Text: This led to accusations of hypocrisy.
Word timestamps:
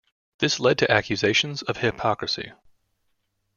This 0.39 0.59
led 0.59 0.79
to 0.79 0.89
accusations 0.91 1.61
of 1.61 1.77
hypocrisy. 1.77 2.53